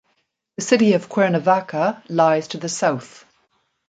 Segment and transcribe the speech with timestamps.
[0.57, 3.23] The city of Cuernavaca lies to the south.